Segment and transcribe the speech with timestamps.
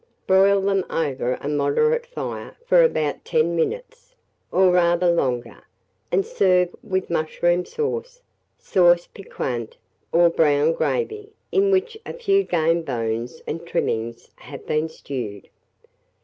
[0.25, 4.15] Broil them over a moderate fire for about 10 minutes,
[4.51, 5.61] or rather longer,
[6.11, 8.23] and serve with mushroom sauce,
[8.57, 9.77] sauce piquante,
[10.11, 15.49] or brown gravy, in which a few game bones and trimmings have been stewed.